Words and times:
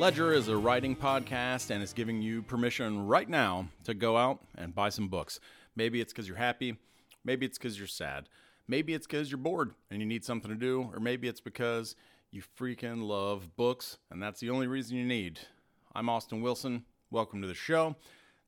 Ledger 0.00 0.32
is 0.32 0.48
a 0.48 0.56
writing 0.56 0.96
podcast 0.96 1.68
and 1.68 1.82
it's 1.82 1.92
giving 1.92 2.22
you 2.22 2.40
permission 2.40 3.06
right 3.06 3.28
now 3.28 3.68
to 3.84 3.92
go 3.92 4.16
out 4.16 4.40
and 4.56 4.74
buy 4.74 4.88
some 4.88 5.08
books. 5.08 5.40
Maybe 5.76 6.00
it's 6.00 6.10
because 6.10 6.26
you're 6.26 6.38
happy, 6.38 6.78
maybe 7.22 7.44
it's 7.44 7.58
because 7.58 7.76
you're 7.76 7.86
sad, 7.86 8.30
maybe 8.66 8.94
it's 8.94 9.06
because 9.06 9.30
you're 9.30 9.36
bored 9.36 9.74
and 9.90 10.00
you 10.00 10.06
need 10.06 10.24
something 10.24 10.50
to 10.50 10.56
do, 10.56 10.88
or 10.94 11.00
maybe 11.00 11.28
it's 11.28 11.42
because 11.42 11.96
you 12.30 12.42
freaking 12.58 13.06
love 13.06 13.54
books 13.56 13.98
and 14.10 14.22
that's 14.22 14.40
the 14.40 14.48
only 14.48 14.66
reason 14.66 14.96
you 14.96 15.04
need. 15.04 15.38
I'm 15.94 16.08
Austin 16.08 16.40
Wilson. 16.40 16.86
Welcome 17.10 17.42
to 17.42 17.46
the 17.46 17.52
show. 17.52 17.94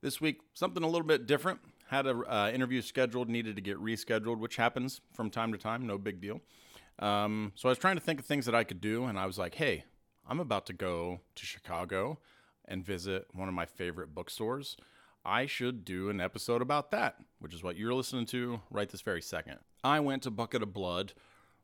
This 0.01 0.23
week, 0.23 0.41
something 0.55 0.83
a 0.83 0.89
little 0.89 1.07
bit 1.07 1.27
different. 1.27 1.61
Had 1.89 2.07
an 2.07 2.25
uh, 2.31 2.51
interview 2.55 2.81
scheduled, 2.81 3.29
needed 3.29 3.57
to 3.57 3.63
get 3.63 3.77
rescheduled, 3.77 4.39
which 4.39 4.57
happens 4.57 5.03
from 5.13 5.29
time 5.29 5.53
to 5.53 5.59
time, 5.59 5.87
no 5.87 5.99
big 5.99 6.19
deal. 6.19 6.41
Um, 6.99 7.53
so 7.57 7.69
I 7.69 7.73
was 7.73 7.79
trying 7.79 7.97
to 7.97 8.03
think 8.03 8.21
of 8.21 8.25
things 8.25 8.47
that 8.47 8.55
I 8.55 8.65
could 8.65 8.81
do, 8.81 9.05
and 9.05 9.19
I 9.19 9.27
was 9.27 9.37
like, 9.37 9.55
hey, 9.55 9.85
I'm 10.29 10.41
about 10.41 10.67
to 10.67 10.73
go 10.73 11.21
to 11.35 11.47
Chicago 11.47 12.19
and 12.67 12.85
visit 12.85 13.27
one 13.33 13.49
of 13.49 13.55
my 13.55 13.67
favorite 13.67 14.15
bookstores. 14.15 14.77
I 15.25 15.47
should 15.47 15.85
do 15.85 16.11
an 16.11 16.21
episode 16.21 16.63
about 16.63 16.91
that, 16.91 17.17
which 17.39 17.55
is 17.55 17.63
what 17.63 17.77
you're 17.77 17.95
listening 17.95 18.27
to 18.27 18.61
right 18.71 18.89
this 18.89 19.03
very 19.03 19.23
second. 19.23 19.59
I 19.85 20.01
went 20.01 20.23
to 20.25 20.31
Bucket 20.31 20.63
of 20.63 20.73
Blood, 20.73 21.13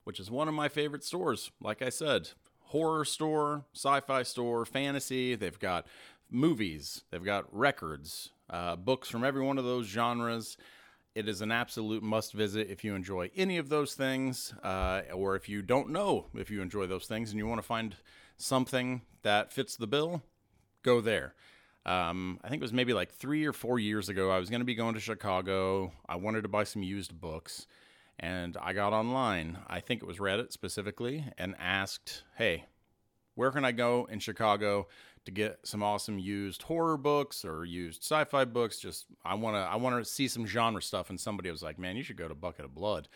which 0.05 0.21
is 0.21 0.31
one 0.31 0.49
of 0.49 0.55
my 0.55 0.69
favorite 0.69 1.05
stores. 1.05 1.51
Like 1.61 1.83
I 1.83 1.89
said, 1.89 2.31
horror 2.67 3.05
store, 3.05 3.65
sci 3.75 4.01
fi 4.01 4.23
store, 4.23 4.65
fantasy. 4.65 5.35
They've 5.35 5.59
got 5.59 5.87
movies, 6.31 7.03
they've 7.11 7.25
got 7.25 7.47
records, 7.57 8.31
uh, 8.51 8.77
books 8.77 9.09
from 9.09 9.25
every 9.25 9.43
one 9.43 9.59
of 9.59 9.65
those 9.65 9.87
genres. 9.87 10.57
It 11.19 11.29
is 11.29 11.41
an 11.41 11.51
absolute 11.51 12.05
must 12.05 12.33
visit 12.33 12.71
if 12.71 12.85
you 12.85 12.95
enjoy 12.95 13.33
any 13.35 13.59
of 13.59 13.71
those 13.71 13.95
things, 13.95 14.55
uh, 14.63 15.03
or 15.13 15.35
if 15.35 15.49
you 15.49 15.63
don't 15.63 15.91
know 15.91 16.27
if 16.37 16.49
you 16.49 16.63
enjoy 16.63 16.87
those 16.87 17.07
things 17.07 17.31
and 17.31 17.41
you 17.41 17.47
want 17.49 17.61
to 17.61 17.67
find 17.67 17.97
something 18.37 19.03
that 19.23 19.53
fits 19.53 19.75
the 19.75 19.89
bill, 19.89 20.23
go 20.85 21.01
there. 21.01 21.35
Um, 21.85 22.39
I 22.45 22.49
think 22.49 22.61
it 22.61 22.65
was 22.65 22.73
maybe 22.73 22.93
like 22.93 23.11
three 23.11 23.45
or 23.45 23.53
four 23.53 23.81
years 23.81 24.09
ago. 24.09 24.31
I 24.31 24.39
was 24.39 24.49
going 24.49 24.61
to 24.61 24.65
be 24.65 24.77
going 24.77 24.95
to 24.95 25.01
Chicago. 25.01 25.93
I 26.09 26.15
wanted 26.15 26.43
to 26.43 26.49
buy 26.49 26.63
some 26.63 26.85
used 26.85 27.21
books, 27.21 27.67
and 28.21 28.57
I 28.57 28.73
got 28.73 28.93
online. 28.93 29.59
I 29.67 29.81
think 29.81 30.05
it 30.05 30.07
was 30.07 30.19
Reddit 30.19 30.53
specifically, 30.53 31.25
and 31.37 31.57
asked, 31.59 32.23
"Hey, 32.37 32.67
where 33.39 33.53
can 33.53 33.65
I 33.65 33.71
go 33.71 34.09
in 34.11 34.19
Chicago 34.19 34.89
to 35.25 35.31
get 35.31 35.61
some 35.63 35.81
awesome 35.81 36.19
used 36.19 36.63
horror 36.63 36.97
books 36.97 37.45
or 37.45 37.65
used 37.65 38.03
sci-fi 38.03 38.45
books. 38.45 38.81
Just 38.81 39.07
I 39.25 39.35
want 39.35 39.55
to 39.55 39.61
I 39.61 39.77
want 39.77 40.03
to 40.03 40.11
see 40.11 40.27
some 40.27 40.45
genre 40.45 40.83
stuff. 40.83 41.09
And 41.09 41.21
somebody 41.21 41.49
was 41.49 41.63
like, 41.63 41.79
"Man, 41.79 41.97
you 41.97 42.03
should 42.03 42.17
go 42.17 42.27
to 42.27 42.35
Bucket 42.35 42.65
of 42.65 42.75
Blood," 42.75 43.09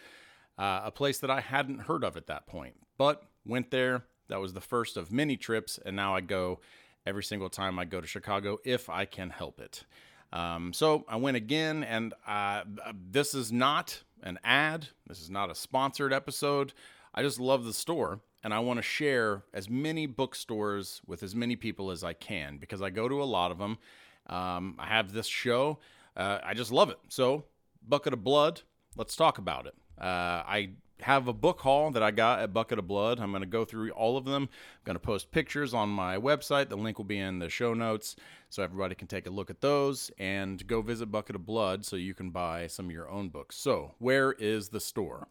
uh, 0.58 0.82
a 0.84 0.92
place 0.92 1.18
that 1.18 1.30
I 1.30 1.40
hadn't 1.40 1.80
heard 1.80 2.04
of 2.04 2.16
at 2.16 2.28
that 2.28 2.46
point, 2.46 2.74
but 2.98 3.24
went 3.44 3.72
there. 3.72 4.04
That 4.28 4.40
was 4.40 4.52
the 4.52 4.60
first 4.60 4.96
of 4.96 5.10
many 5.10 5.36
trips, 5.36 5.78
and 5.84 5.96
now 5.96 6.14
I 6.14 6.20
go 6.20 6.60
every 7.04 7.24
single 7.24 7.50
time 7.50 7.80
I 7.80 7.84
go 7.84 8.00
to 8.00 8.06
Chicago 8.06 8.58
if 8.64 8.88
I 8.88 9.06
can 9.06 9.30
help 9.30 9.60
it. 9.60 9.84
Um, 10.32 10.72
so 10.72 11.04
I 11.08 11.16
went 11.16 11.36
again, 11.36 11.82
and 11.82 12.14
uh, 12.28 12.62
this 13.10 13.34
is 13.34 13.50
not 13.50 14.02
an 14.22 14.38
ad. 14.44 14.88
This 15.08 15.20
is 15.20 15.30
not 15.30 15.50
a 15.50 15.54
sponsored 15.54 16.12
episode. 16.12 16.72
I 17.14 17.22
just 17.22 17.38
love 17.38 17.64
the 17.64 17.72
store 17.72 18.20
and 18.42 18.52
I 18.52 18.58
want 18.58 18.78
to 18.78 18.82
share 18.82 19.44
as 19.52 19.68
many 19.68 20.06
bookstores 20.06 21.00
with 21.06 21.22
as 21.22 21.34
many 21.34 21.56
people 21.56 21.90
as 21.90 22.02
I 22.02 22.12
can 22.12 22.56
because 22.58 22.82
I 22.82 22.90
go 22.90 23.08
to 23.08 23.22
a 23.22 23.24
lot 23.24 23.50
of 23.50 23.58
them. 23.58 23.78
Um, 24.26 24.76
I 24.78 24.86
have 24.86 25.12
this 25.12 25.26
show. 25.26 25.78
Uh, 26.16 26.38
I 26.44 26.54
just 26.54 26.72
love 26.72 26.90
it. 26.90 26.98
So, 27.08 27.44
Bucket 27.86 28.12
of 28.12 28.24
Blood, 28.24 28.62
let's 28.96 29.16
talk 29.16 29.38
about 29.38 29.66
it. 29.66 29.74
Uh, 30.00 30.42
I 30.46 30.70
have 31.00 31.28
a 31.28 31.32
book 31.32 31.60
haul 31.60 31.90
that 31.90 32.02
I 32.02 32.10
got 32.10 32.40
at 32.40 32.52
Bucket 32.52 32.78
of 32.78 32.86
Blood. 32.86 33.20
I'm 33.20 33.30
going 33.30 33.42
to 33.42 33.48
go 33.48 33.64
through 33.64 33.90
all 33.90 34.16
of 34.16 34.24
them. 34.24 34.44
I'm 34.44 34.84
going 34.84 34.94
to 34.94 35.00
post 35.00 35.30
pictures 35.30 35.74
on 35.74 35.88
my 35.88 36.16
website. 36.16 36.68
The 36.68 36.76
link 36.76 36.98
will 36.98 37.04
be 37.04 37.18
in 37.18 37.38
the 37.38 37.48
show 37.48 37.74
notes 37.74 38.16
so 38.50 38.62
everybody 38.62 38.94
can 38.94 39.08
take 39.08 39.26
a 39.26 39.30
look 39.30 39.50
at 39.50 39.60
those 39.60 40.10
and 40.18 40.64
go 40.66 40.80
visit 40.80 41.06
Bucket 41.06 41.36
of 41.36 41.46
Blood 41.46 41.84
so 41.84 41.96
you 41.96 42.14
can 42.14 42.30
buy 42.30 42.66
some 42.66 42.86
of 42.86 42.92
your 42.92 43.10
own 43.10 43.28
books. 43.28 43.56
So, 43.56 43.94
where 43.98 44.32
is 44.32 44.68
the 44.68 44.80
store? 44.80 45.28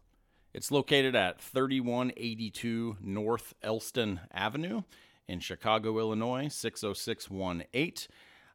It's 0.53 0.69
located 0.69 1.15
at 1.15 1.39
3182 1.39 2.97
North 3.01 3.53
Elston 3.63 4.19
Avenue 4.33 4.83
in 5.27 5.39
Chicago, 5.39 5.97
Illinois, 5.97 6.49
60618. 6.49 8.07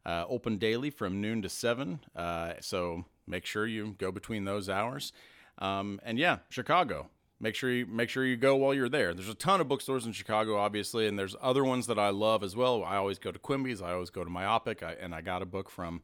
Uh, 0.05 0.25
open 0.29 0.59
daily 0.59 0.91
from 0.91 1.21
noon 1.21 1.41
to 1.43 1.49
7. 1.49 2.01
Uh, 2.15 2.53
so 2.61 3.07
make 3.27 3.47
sure 3.47 3.67
you 3.67 3.95
go 3.99 4.13
between 4.13 4.45
those 4.45 4.69
hours. 4.69 5.13
Um, 5.59 6.01
and 6.05 6.19
yeah, 6.19 6.39
Chicago. 6.51 7.09
Make 7.41 7.55
sure 7.55 7.71
you 7.71 7.85
make 7.87 8.09
sure 8.09 8.25
you 8.25 8.37
go 8.37 8.57
while 8.57 8.73
you're 8.73 8.89
there. 8.89 9.13
There's 9.13 9.29
a 9.29 9.35
ton 9.35 9.61
of 9.61 9.69
bookstores 9.69 10.07
in 10.07 10.13
Chicago, 10.13 10.57
obviously, 10.57 11.07
and 11.07 11.19
there's 11.19 11.37
other 11.43 11.65
ones 11.65 11.87
that 11.87 11.99
I 11.99 12.09
love 12.09 12.43
as 12.43 12.57
well. 12.57 12.83
I 12.83 12.97
always 12.97 13.19
go 13.19 13.31
to 13.31 13.39
Quimby's. 13.39 13.83
I 13.83 13.93
always 13.93 14.09
go 14.09 14.25
to 14.25 14.31
Myopic, 14.31 14.83
I, 14.83 14.93
and 14.93 15.15
I 15.15 15.21
got 15.21 15.43
a 15.43 15.47
book 15.47 15.69
from 15.69 16.01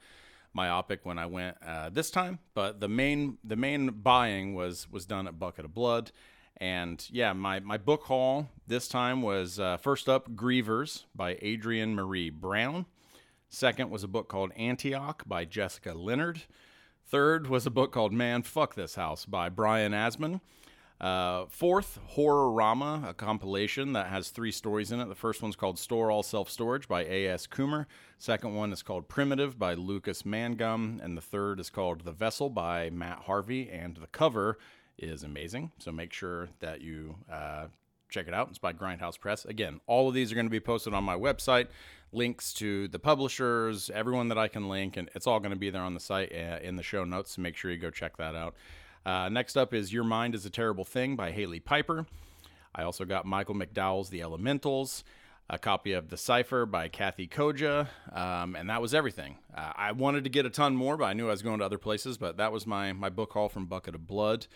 myopic 0.54 1.04
when 1.04 1.18
I 1.18 1.26
went 1.26 1.56
uh, 1.66 1.90
this 1.90 2.10
time, 2.10 2.38
but 2.54 2.80
the 2.80 2.88
main 2.88 3.38
the 3.44 3.56
main 3.56 3.88
buying 3.88 4.54
was 4.54 4.90
was 4.90 5.06
done 5.06 5.26
at 5.26 5.38
Bucket 5.38 5.64
of 5.64 5.74
Blood, 5.74 6.12
and 6.56 7.06
yeah, 7.10 7.32
my 7.32 7.60
my 7.60 7.78
book 7.78 8.04
haul 8.04 8.48
this 8.66 8.88
time 8.88 9.22
was 9.22 9.58
uh, 9.58 9.76
first 9.76 10.08
up 10.08 10.30
Grievers 10.34 11.04
by 11.14 11.34
Adrienne 11.42 11.94
Maree 11.94 12.32
Brown. 12.32 12.86
Second 13.48 13.90
was 13.90 14.02
a 14.02 14.08
book 14.08 14.28
called 14.28 14.50
Antioch 14.56 15.24
by 15.26 15.44
Jessica 15.44 15.92
Leonard. 15.92 16.42
Third 17.06 17.48
was 17.48 17.66
a 17.66 17.70
book 17.70 17.92
called 17.92 18.12
Man 18.12 18.42
Fuck 18.42 18.74
This 18.74 18.94
House 18.94 19.26
by 19.26 19.50
Brian 19.50 19.92
Asman. 19.92 20.40
Uh, 21.02 21.46
fourth, 21.48 21.98
Horror-Rama, 22.10 23.06
a 23.08 23.14
compilation 23.14 23.92
that 23.94 24.06
has 24.06 24.28
three 24.28 24.52
stories 24.52 24.92
in 24.92 25.00
it. 25.00 25.08
The 25.08 25.16
first 25.16 25.42
one's 25.42 25.56
called 25.56 25.76
Store 25.76 26.12
All 26.12 26.22
Self 26.22 26.48
Storage 26.48 26.86
by 26.86 27.04
A.S. 27.04 27.48
Coomer. 27.48 27.86
Second 28.18 28.54
one 28.54 28.72
is 28.72 28.84
called 28.84 29.08
Primitive 29.08 29.58
by 29.58 29.74
Lucas 29.74 30.24
Mangum. 30.24 31.00
And 31.02 31.16
the 31.16 31.20
third 31.20 31.58
is 31.58 31.70
called 31.70 32.04
The 32.04 32.12
Vessel 32.12 32.50
by 32.50 32.88
Matt 32.90 33.22
Harvey. 33.26 33.68
And 33.68 33.96
the 33.96 34.06
cover 34.06 34.58
is 34.96 35.24
amazing. 35.24 35.72
So 35.78 35.90
make 35.90 36.12
sure 36.12 36.50
that 36.60 36.82
you 36.82 37.16
uh, 37.30 37.66
check 38.08 38.28
it 38.28 38.34
out. 38.34 38.50
It's 38.50 38.58
by 38.58 38.72
Grindhouse 38.72 39.18
Press. 39.18 39.44
Again, 39.44 39.80
all 39.88 40.08
of 40.08 40.14
these 40.14 40.30
are 40.30 40.36
going 40.36 40.46
to 40.46 40.50
be 40.50 40.60
posted 40.60 40.94
on 40.94 41.02
my 41.02 41.16
website. 41.16 41.66
Links 42.12 42.52
to 42.54 42.86
the 42.86 43.00
publishers, 43.00 43.90
everyone 43.92 44.28
that 44.28 44.38
I 44.38 44.46
can 44.46 44.68
link, 44.68 44.96
and 44.96 45.10
it's 45.16 45.26
all 45.26 45.40
going 45.40 45.50
to 45.50 45.58
be 45.58 45.70
there 45.70 45.82
on 45.82 45.94
the 45.94 46.00
site 46.00 46.30
uh, 46.32 46.58
in 46.62 46.76
the 46.76 46.82
show 46.84 47.04
notes. 47.04 47.32
So 47.32 47.42
make 47.42 47.56
sure 47.56 47.72
you 47.72 47.78
go 47.78 47.90
check 47.90 48.18
that 48.18 48.36
out. 48.36 48.54
Uh, 49.04 49.28
next 49.28 49.56
up 49.56 49.74
is 49.74 49.92
Your 49.92 50.04
Mind 50.04 50.34
is 50.34 50.46
a 50.46 50.50
Terrible 50.50 50.84
Thing 50.84 51.16
by 51.16 51.32
Hailey 51.32 51.58
Piper. 51.58 52.06
I 52.74 52.84
also 52.84 53.04
got 53.04 53.26
Michael 53.26 53.54
McDowell's 53.56 54.10
The 54.10 54.22
Elementals, 54.22 55.02
a 55.50 55.58
copy 55.58 55.92
of 55.92 56.08
The 56.08 56.16
Cipher 56.16 56.66
by 56.66 56.88
Kathe 56.88 57.28
Koja, 57.28 57.88
um, 58.12 58.54
and 58.54 58.70
that 58.70 58.80
was 58.80 58.94
everything. 58.94 59.38
Uh, 59.54 59.72
I 59.74 59.92
wanted 59.92 60.24
to 60.24 60.30
get 60.30 60.46
a 60.46 60.50
ton 60.50 60.76
more, 60.76 60.96
but 60.96 61.06
I 61.06 61.12
knew 61.14 61.26
I 61.26 61.32
was 61.32 61.42
going 61.42 61.58
to 61.58 61.64
other 61.64 61.78
places, 61.78 62.16
but 62.16 62.36
that 62.36 62.52
was 62.52 62.64
my, 62.64 62.92
my 62.92 63.10
book 63.10 63.32
haul 63.32 63.48
from 63.48 63.66
Bucket 63.66 63.96
of 63.96 64.06
Blood. 64.06 64.46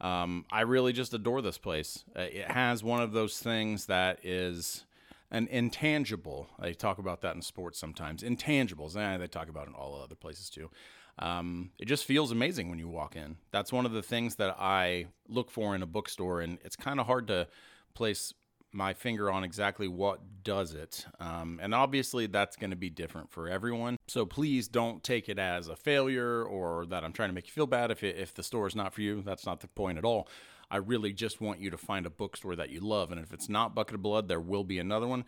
Um, 0.00 0.46
I 0.50 0.62
really 0.62 0.92
just 0.92 1.14
adore 1.14 1.40
this 1.40 1.58
place. 1.58 2.04
Uh, 2.16 2.22
it 2.22 2.50
has 2.50 2.82
one 2.82 3.00
of 3.00 3.12
those 3.12 3.38
things 3.38 3.86
that 3.86 4.18
is 4.24 4.84
an 5.30 5.46
intangible. 5.48 6.48
They 6.58 6.74
talk 6.74 6.98
about 6.98 7.20
that 7.20 7.36
in 7.36 7.40
sports 7.40 7.78
sometimes. 7.78 8.24
Intangibles. 8.24 8.96
Eh, 8.96 9.16
they 9.16 9.28
talk 9.28 9.48
about 9.48 9.68
it 9.68 9.70
in 9.70 9.74
all 9.76 10.02
other 10.02 10.16
places 10.16 10.50
too 10.50 10.70
um, 11.18 11.70
it 11.78 11.86
just 11.86 12.04
feels 12.04 12.32
amazing 12.32 12.70
when 12.70 12.78
you 12.78 12.88
walk 12.88 13.16
in. 13.16 13.36
That's 13.50 13.72
one 13.72 13.86
of 13.86 13.92
the 13.92 14.02
things 14.02 14.36
that 14.36 14.56
I 14.58 15.06
look 15.28 15.50
for 15.50 15.74
in 15.74 15.82
a 15.82 15.86
bookstore, 15.86 16.40
and 16.40 16.58
it's 16.64 16.76
kind 16.76 17.00
of 17.00 17.06
hard 17.06 17.28
to 17.28 17.48
place 17.94 18.32
my 18.72 18.94
finger 18.94 19.30
on 19.30 19.44
exactly 19.44 19.86
what 19.86 20.20
does 20.42 20.72
it. 20.72 21.04
Um, 21.20 21.60
and 21.62 21.74
obviously, 21.74 22.26
that's 22.26 22.56
going 22.56 22.70
to 22.70 22.76
be 22.76 22.88
different 22.88 23.30
for 23.30 23.48
everyone. 23.48 23.98
So 24.08 24.24
please 24.24 24.66
don't 24.68 25.02
take 25.02 25.28
it 25.28 25.38
as 25.38 25.68
a 25.68 25.76
failure 25.76 26.42
or 26.42 26.86
that 26.86 27.04
I'm 27.04 27.12
trying 27.12 27.28
to 27.28 27.34
make 27.34 27.46
you 27.46 27.52
feel 27.52 27.66
bad 27.66 27.90
if, 27.90 28.02
it, 28.02 28.16
if 28.16 28.32
the 28.32 28.42
store 28.42 28.66
is 28.66 28.74
not 28.74 28.94
for 28.94 29.02
you. 29.02 29.22
That's 29.22 29.44
not 29.44 29.60
the 29.60 29.68
point 29.68 29.98
at 29.98 30.04
all. 30.04 30.26
I 30.70 30.78
really 30.78 31.12
just 31.12 31.42
want 31.42 31.60
you 31.60 31.68
to 31.70 31.76
find 31.76 32.06
a 32.06 32.10
bookstore 32.10 32.56
that 32.56 32.70
you 32.70 32.80
love. 32.80 33.12
And 33.12 33.20
if 33.20 33.34
it's 33.34 33.50
not 33.50 33.74
Bucket 33.74 33.96
of 33.96 34.02
Blood, 34.02 34.28
there 34.28 34.40
will 34.40 34.64
be 34.64 34.78
another 34.78 35.06
one. 35.06 35.24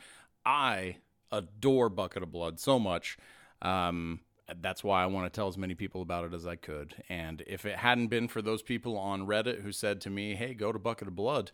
I 0.47 0.97
adore 1.31 1.91
Bucket 1.91 2.23
of 2.23 2.33
Blood 2.33 2.59
so 2.59 2.79
much. 2.79 3.19
Um, 3.61 4.21
that's 4.61 4.85
why 4.85 5.03
I 5.03 5.07
want 5.07 5.31
to 5.33 5.35
tell 5.35 5.49
as 5.49 5.57
many 5.57 5.75
people 5.75 6.03
about 6.03 6.25
it 6.25 6.35
as 6.35 6.47
I 6.47 6.57
could. 6.57 6.95
And 7.09 7.43
if 7.47 7.65
it 7.65 7.77
hadn't 7.77 8.09
been 8.09 8.29
for 8.29 8.43
those 8.43 8.63
people 8.63 8.97
on 8.97 9.27
Reddit 9.27 9.63
who 9.63 9.73
said 9.73 10.01
to 10.03 10.11
me, 10.11 10.35
"Hey, 10.35 10.55
go 10.55 10.73
to 10.73 10.79
Bucket 10.79 11.09
of 11.09 11.17
Blood," 11.17 11.51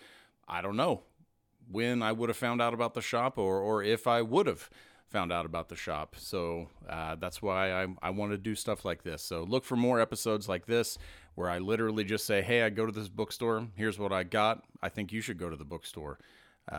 I 0.48 0.60
don't 0.62 0.76
know 0.76 1.02
when 1.70 2.02
I 2.02 2.12
would 2.12 2.28
have 2.28 2.37
found 2.37 2.60
out 2.60 2.75
about 2.75 2.94
the 2.94 3.02
shop, 3.02 3.38
or 3.38 3.60
or 3.60 3.82
if 3.82 4.06
I 4.06 4.22
would 4.22 4.46
have 4.46 4.69
found 5.06 5.32
out 5.32 5.46
about 5.46 5.69
the 5.69 5.76
shop. 5.76 6.16
So 6.19 6.69
uh, 6.88 7.16
that's 7.16 7.40
why 7.40 7.72
I 7.72 7.87
I 8.02 8.10
want 8.10 8.32
to 8.32 8.38
do 8.38 8.54
stuff 8.54 8.84
like 8.84 9.02
this. 9.02 9.22
So 9.22 9.44
look 9.44 9.64
for 9.64 9.76
more 9.76 10.00
episodes 10.00 10.48
like 10.48 10.66
this 10.66 10.98
where 11.36 11.48
I 11.48 11.58
literally 11.58 12.04
just 12.04 12.26
say, 12.26 12.43
"Hey, 12.43 12.62
I 12.62 12.70
go 12.70 12.86
to 12.86 12.93
this 12.93 13.08
bookstore. 13.08 13.69
Here's 13.76 13.98
what 13.98 14.12
I 14.12 14.25
got. 14.25 14.64
I 14.82 14.88
think 14.88 15.12
you 15.12 15.20
should 15.20 15.38
go 15.38 15.50
to 15.50 15.56
the 15.56 15.64
bookstore." 15.64 16.19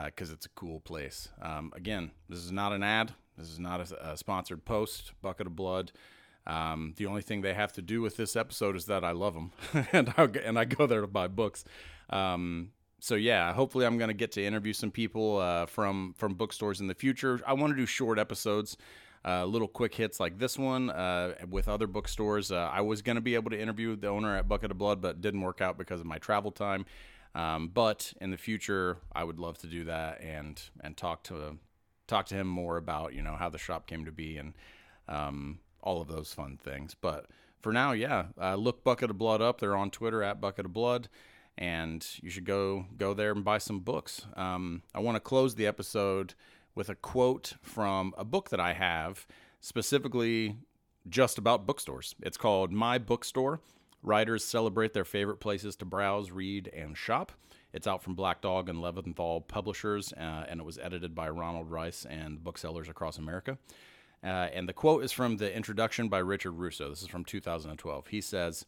because 0.06 0.30
uh, 0.30 0.34
it's 0.34 0.46
a 0.46 0.50
cool 0.50 0.80
place. 0.80 1.30
Um, 1.42 1.74
again, 1.76 2.12
this 2.30 2.40
is 2.40 2.52
not 2.52 2.72
an 2.72 2.82
ad. 2.84 3.14
This 3.38 3.50
is 3.50 3.60
not 3.60 3.92
a, 3.92 4.12
a 4.12 4.18
sponsored 4.18 4.66
post. 4.66 5.14
Bucket 5.22 5.48
of 5.48 5.56
Blood. 5.56 5.92
Um, 6.48 6.94
the 6.98 7.06
only 7.06 7.22
thing 7.22 7.42
they 7.42 7.54
have 7.54 7.74
to 7.74 7.82
do 7.82 8.02
with 8.02 8.18
this 8.18 8.36
episode 8.36 8.76
is 8.76 8.86
that 8.86 9.04
I 9.04 9.12
love 9.12 9.34
them, 9.34 9.52
and 9.92 10.14
I 10.18 10.24
and 10.24 10.58
I 10.58 10.66
go 10.66 10.88
there 10.88 11.02
to 11.02 11.08
buy 11.08 11.28
books. 11.28 11.64
Um, 12.10 12.72
so 13.00 13.16
yeah, 13.16 13.54
hopefully 13.54 13.86
I'm 13.86 13.98
going 13.98 14.10
to 14.10 14.16
get 14.16 14.32
to 14.34 14.46
interview 14.46 14.74
some 14.74 14.92
people 14.92 15.38
uh, 15.38 15.66
from 15.66 16.14
from 16.18 16.36
bookstores 16.36 16.82
in 16.82 16.88
the 16.88 16.96
future. 16.96 17.40
I 17.46 17.54
want 17.54 17.74
to 17.74 17.78
do 17.78 17.86
short 17.86 18.20
episodes. 18.20 18.78
Uh, 19.24 19.46
little 19.46 19.68
quick 19.68 19.94
hits 19.94 20.20
like 20.20 20.40
this 20.40 20.58
one 20.58 20.90
uh, 20.90 21.36
with 21.48 21.68
other 21.68 21.86
bookstores. 21.86 22.52
Uh, 22.52 22.70
I 22.74 22.82
was 22.82 23.04
going 23.04 23.18
to 23.18 23.22
be 23.22 23.36
able 23.36 23.52
to 23.52 23.60
interview 23.60 23.96
the 23.96 24.08
owner 24.08 24.36
at 24.36 24.48
Bucket 24.48 24.72
of 24.72 24.80
Blood, 24.80 25.00
but 25.00 25.22
didn't 25.22 25.42
work 25.42 25.62
out 25.62 25.78
because 25.78 26.00
of 26.00 26.08
my 26.08 26.18
travel 26.18 26.50
time. 26.50 26.86
Um, 27.36 27.70
but 27.72 28.14
in 28.20 28.32
the 28.32 28.38
future, 28.38 28.98
I 29.14 29.24
would 29.24 29.40
love 29.40 29.60
to 29.60 29.68
do 29.68 29.84
that 29.86 30.22
and 30.22 30.62
and 30.82 30.98
talk 30.98 31.24
to 31.26 31.60
talk 32.12 32.26
to 32.28 32.36
him 32.36 32.48
more 32.48 32.78
about 32.78 33.14
you 33.14 33.22
know 33.22 33.36
how 33.36 33.50
the 33.50 33.58
shop 33.58 33.88
came 33.88 34.06
to 34.06 34.12
be 34.12 34.38
and 34.38 34.54
um, 35.08 35.60
all 35.82 36.02
of 36.02 36.08
those 36.08 36.34
fun 36.34 36.58
things. 36.62 36.96
But 37.00 37.28
for 37.62 37.72
now, 37.72 37.94
yeah, 37.94 38.26
uh, 38.40 38.56
look 38.56 38.84
Bucket 38.84 39.10
of 39.10 39.18
Blood 39.18 39.42
up. 39.42 39.60
They're 39.60 39.76
on 39.76 39.90
Twitter 39.90 40.22
at 40.22 40.42
Bucket 40.42 40.66
of 40.66 40.74
Blood, 40.74 41.08
and 41.58 42.06
you 42.22 42.30
should 42.30 42.46
go 42.46 42.86
go 42.98 43.14
there 43.14 43.32
and 43.32 43.44
buy 43.44 43.58
some 43.58 43.80
books. 43.80 44.26
Um, 44.36 44.84
I 44.94 45.00
want 45.00 45.16
to 45.16 45.20
close 45.20 45.56
the 45.56 45.66
episode 45.66 46.34
with 46.76 46.90
a 46.90 46.96
quote 46.96 47.54
from 47.62 48.14
a 48.18 48.26
book 48.26 48.50
that 48.50 48.60
I 48.60 48.74
have 48.74 49.26
specifically 49.60 50.58
just 51.10 51.38
about 51.38 51.66
bookstores. 51.66 52.16
It's 52.22 52.38
called 52.38 52.72
My 52.72 53.00
Bookstore. 53.00 53.60
Writers 54.04 54.44
celebrate 54.44 54.94
their 54.94 55.06
favorite 55.06 55.40
places 55.40 55.76
to 55.78 55.86
browse, 55.86 56.32
read, 56.32 56.68
and 56.70 56.98
shop. 56.98 57.32
It's 57.72 57.88
out 57.88 58.02
from 58.02 58.16
Black 58.16 58.42
Dog 58.42 58.68
and 58.68 58.80
Leventhal 58.80 59.48
Publishers, 59.48 60.12
uh, 60.14 60.46
and 60.50 60.60
it 60.60 60.66
was 60.66 60.80
edited 60.80 61.14
by 61.14 61.30
Ronald 61.30 61.70
Rice 61.70 62.06
and 62.06 62.44
booksellers 62.44 62.90
across 62.90 63.18
America. 63.18 63.58
Uh, 64.24 64.50
and 64.54 64.68
the 64.68 64.74
quote 64.74 65.04
is 65.04 65.12
from 65.12 65.38
the 65.38 65.56
introduction 65.56 66.08
by 66.10 66.20
Richard 66.20 66.52
Russo. 66.52 66.90
This 66.90 67.02
is 67.02 67.08
from 67.08 67.26
2012. 67.26 68.08
He 68.08 68.22
says, 68.22 68.66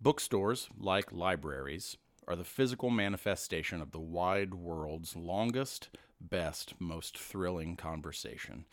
Bookstores, 0.00 0.68
like 0.78 1.12
libraries, 1.12 1.96
are 2.26 2.36
the 2.36 2.44
physical 2.44 2.90
manifestation 2.90 3.80
of 3.80 3.92
the 3.92 4.00
wide 4.00 4.54
world's 4.54 5.16
longest, 5.16 5.88
best, 6.20 6.74
most 6.80 7.16
thrilling 7.16 7.76
conversation. 7.76 8.64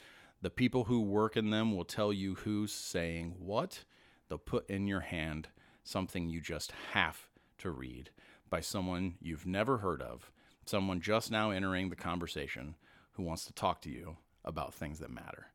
The 0.41 0.49
people 0.49 0.85
who 0.85 1.01
work 1.01 1.37
in 1.37 1.49
them 1.49 1.75
will 1.75 1.85
tell 1.85 2.13
you 2.13 2.35
who's 2.35 2.71
saying 2.71 3.35
what. 3.37 3.83
They'll 4.27 4.37
put 4.37 4.69
in 4.69 4.87
your 4.87 5.01
hand 5.01 5.49
something 5.83 6.29
you 6.29 6.41
just 6.41 6.71
have 6.93 7.27
to 7.59 7.71
read 7.71 8.09
by 8.49 8.61
someone 8.61 9.15
you've 9.21 9.45
never 9.45 9.77
heard 9.77 10.01
of, 10.01 10.31
someone 10.65 11.01
just 11.01 11.31
now 11.31 11.51
entering 11.51 11.89
the 11.89 11.95
conversation 11.95 12.75
who 13.13 13.23
wants 13.23 13.45
to 13.45 13.53
talk 13.53 13.81
to 13.81 13.89
you 13.89 14.17
about 14.45 14.73
things 14.73 14.99
that 14.99 15.11
matter. 15.11 15.47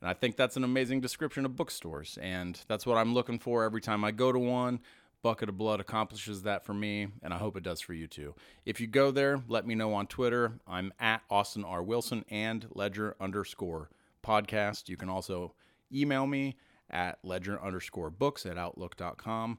And 0.00 0.10
I 0.10 0.14
think 0.14 0.36
that's 0.36 0.56
an 0.56 0.64
amazing 0.64 1.00
description 1.00 1.46
of 1.46 1.56
bookstores. 1.56 2.18
And 2.20 2.60
that's 2.68 2.84
what 2.84 2.98
I'm 2.98 3.14
looking 3.14 3.38
for 3.38 3.64
every 3.64 3.80
time 3.80 4.04
I 4.04 4.10
go 4.10 4.32
to 4.32 4.38
one. 4.38 4.80
Bucket 5.22 5.48
of 5.48 5.56
Blood 5.56 5.80
accomplishes 5.80 6.42
that 6.42 6.66
for 6.66 6.74
me, 6.74 7.08
and 7.22 7.32
I 7.32 7.38
hope 7.38 7.56
it 7.56 7.62
does 7.62 7.80
for 7.80 7.94
you 7.94 8.06
too. 8.06 8.34
If 8.66 8.78
you 8.78 8.86
go 8.86 9.10
there, 9.10 9.42
let 9.48 9.66
me 9.66 9.74
know 9.74 9.94
on 9.94 10.06
Twitter. 10.06 10.60
I'm 10.68 10.92
at 11.00 11.22
Austin 11.30 11.64
R. 11.64 11.82
Wilson 11.82 12.26
and 12.28 12.66
Ledger 12.74 13.16
underscore 13.18 13.88
podcast. 14.22 14.90
You 14.90 14.98
can 14.98 15.08
also 15.08 15.54
email 15.90 16.26
me 16.26 16.56
at 16.90 17.18
ledger 17.24 17.62
underscore 17.62 18.10
books 18.10 18.46
at 18.46 18.58
outlook.com. 18.58 19.58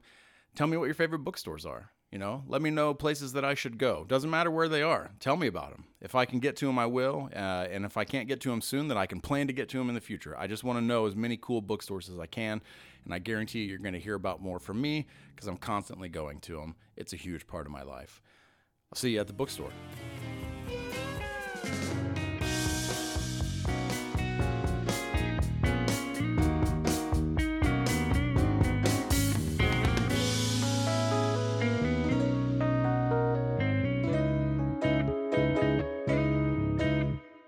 Tell 0.54 0.66
me 0.66 0.76
what 0.76 0.86
your 0.86 0.94
favorite 0.94 1.20
bookstores 1.20 1.66
are. 1.66 1.90
You 2.12 2.20
know, 2.20 2.44
let 2.46 2.62
me 2.62 2.70
know 2.70 2.94
places 2.94 3.32
that 3.32 3.44
I 3.44 3.54
should 3.54 3.78
go. 3.78 4.04
Doesn't 4.06 4.30
matter 4.30 4.50
where 4.50 4.68
they 4.68 4.80
are. 4.80 5.10
Tell 5.18 5.36
me 5.36 5.48
about 5.48 5.72
them. 5.72 5.84
If 6.00 6.14
I 6.14 6.24
can 6.24 6.38
get 6.38 6.56
to 6.56 6.66
them, 6.66 6.78
I 6.78 6.86
will. 6.86 7.28
Uh, 7.34 7.66
and 7.70 7.84
if 7.84 7.96
I 7.96 8.04
can't 8.04 8.28
get 8.28 8.40
to 8.42 8.50
them 8.50 8.60
soon, 8.60 8.88
then 8.88 8.96
I 8.96 9.06
can 9.06 9.20
plan 9.20 9.48
to 9.48 9.52
get 9.52 9.68
to 9.70 9.78
them 9.78 9.88
in 9.88 9.94
the 9.94 10.00
future. 10.00 10.38
I 10.38 10.46
just 10.46 10.62
want 10.62 10.78
to 10.78 10.84
know 10.84 11.06
as 11.06 11.16
many 11.16 11.36
cool 11.36 11.60
bookstores 11.60 12.08
as 12.08 12.18
I 12.18 12.26
can. 12.26 12.62
And 13.04 13.12
I 13.12 13.18
guarantee 13.18 13.60
you, 13.60 13.66
you're 13.66 13.78
going 13.78 13.92
to 13.94 14.00
hear 14.00 14.14
about 14.14 14.40
more 14.40 14.60
from 14.60 14.80
me 14.80 15.06
because 15.34 15.48
I'm 15.48 15.56
constantly 15.56 16.08
going 16.08 16.40
to 16.42 16.56
them. 16.56 16.76
It's 16.96 17.12
a 17.12 17.16
huge 17.16 17.46
part 17.46 17.66
of 17.66 17.72
my 17.72 17.82
life. 17.82 18.22
I'll 18.92 18.98
see 18.98 19.10
you 19.10 19.20
at 19.20 19.26
the 19.26 19.32
bookstore. 19.32 19.72